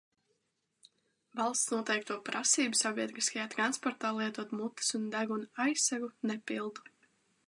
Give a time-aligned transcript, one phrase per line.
[1.41, 6.89] Valsts noteikto prasību sabiedriskajā transportā lietot mutes un deguna aizsegu nepildu.